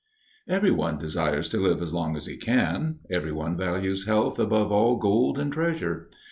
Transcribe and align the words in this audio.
Every 0.47 0.71
one 0.71 0.97
desires 0.97 1.47
to 1.49 1.59
live 1.59 1.79
as 1.79 1.93
long 1.93 2.15
as 2.15 2.25
he 2.25 2.35
can. 2.35 3.01
Every 3.11 3.31
one 3.31 3.55
values 3.55 4.07
health 4.07 4.39
"above 4.39 4.71
all 4.71 4.95
gold 4.97 5.37
and 5.37 5.53
treasure." 5.53 6.09